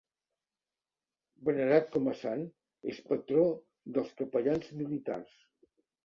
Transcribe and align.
Venerat 1.49 1.91
com 1.95 2.07
a 2.11 2.15
sant, 2.21 2.41
és 2.93 3.01
patró 3.09 3.43
dels 3.99 4.09
capellans 4.23 4.71
militars. 4.79 5.37